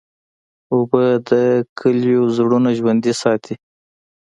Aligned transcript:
اوبه 0.73 1.03
د 1.29 1.31
کلیو 1.79 2.23
زړونه 2.35 2.69
ژوندی 2.77 3.13
ساتي. 3.21 3.55